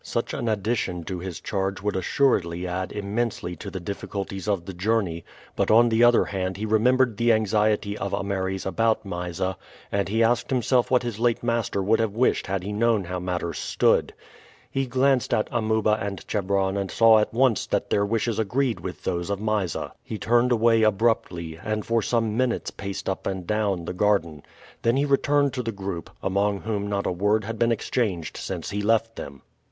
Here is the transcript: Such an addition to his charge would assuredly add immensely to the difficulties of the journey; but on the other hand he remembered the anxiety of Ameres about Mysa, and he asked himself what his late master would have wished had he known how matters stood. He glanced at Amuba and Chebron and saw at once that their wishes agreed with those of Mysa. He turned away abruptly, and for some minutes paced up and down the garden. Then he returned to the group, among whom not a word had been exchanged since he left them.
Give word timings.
Such 0.03 0.33
an 0.33 0.49
addition 0.49 1.03
to 1.03 1.19
his 1.19 1.39
charge 1.39 1.79
would 1.83 1.95
assuredly 1.95 2.65
add 2.65 2.91
immensely 2.91 3.55
to 3.57 3.69
the 3.69 3.79
difficulties 3.79 4.47
of 4.47 4.65
the 4.65 4.73
journey; 4.73 5.23
but 5.55 5.69
on 5.69 5.89
the 5.89 6.03
other 6.03 6.25
hand 6.25 6.57
he 6.57 6.65
remembered 6.65 7.15
the 7.17 7.31
anxiety 7.31 7.95
of 7.95 8.11
Ameres 8.11 8.65
about 8.65 9.05
Mysa, 9.05 9.57
and 9.91 10.09
he 10.09 10.23
asked 10.23 10.49
himself 10.49 10.89
what 10.89 11.03
his 11.03 11.19
late 11.19 11.43
master 11.43 11.83
would 11.83 11.99
have 11.99 12.15
wished 12.15 12.47
had 12.47 12.63
he 12.63 12.73
known 12.73 13.03
how 13.03 13.19
matters 13.19 13.59
stood. 13.59 14.11
He 14.71 14.87
glanced 14.87 15.35
at 15.35 15.47
Amuba 15.51 15.99
and 16.01 16.27
Chebron 16.27 16.77
and 16.77 16.89
saw 16.89 17.19
at 17.19 17.31
once 17.31 17.67
that 17.67 17.91
their 17.91 18.03
wishes 18.03 18.39
agreed 18.39 18.79
with 18.79 19.03
those 19.03 19.29
of 19.29 19.39
Mysa. 19.39 19.93
He 20.03 20.17
turned 20.17 20.51
away 20.51 20.81
abruptly, 20.81 21.59
and 21.63 21.85
for 21.85 22.01
some 22.01 22.35
minutes 22.35 22.71
paced 22.71 23.07
up 23.07 23.27
and 23.27 23.45
down 23.45 23.85
the 23.85 23.93
garden. 23.93 24.41
Then 24.81 24.97
he 24.97 25.05
returned 25.05 25.53
to 25.53 25.61
the 25.61 25.71
group, 25.71 26.09
among 26.23 26.61
whom 26.61 26.87
not 26.89 27.05
a 27.05 27.11
word 27.11 27.43
had 27.43 27.59
been 27.59 27.71
exchanged 27.71 28.35
since 28.35 28.71
he 28.71 28.81
left 28.81 29.15
them. 29.15 29.43